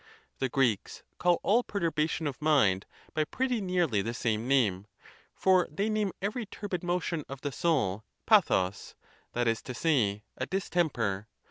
The 0.39 0.49
Greeks 0.49 1.03
call 1.19 1.39
all 1.43 1.61
perturbation 1.61 2.25
of 2.25 2.41
mind 2.41 2.87
by 3.13 3.23
pretty 3.23 3.61
nearly 3.61 4.01
the 4.01 4.15
same 4.15 4.47
name; 4.47 4.87
for 5.35 5.67
they 5.69 5.89
name 5.91 6.11
every 6.23 6.47
turbid 6.47 6.83
motion 6.83 7.23
of 7.29 7.41
the 7.41 7.51
soul 7.51 8.03
ra@oc, 8.27 8.73
that 9.33 9.47
is 9.47 9.61
to 9.61 9.75
say, 9.75 10.23
a 10.37 10.47
dis 10.47 10.71
temper. 10.71 11.27